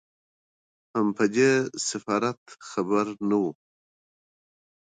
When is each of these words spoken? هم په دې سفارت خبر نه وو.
هم 0.93 1.07
په 1.17 1.25
دې 1.35 1.51
سفارت 1.89 2.41
خبر 2.69 3.05
نه 3.29 3.35
وو. 3.41 3.51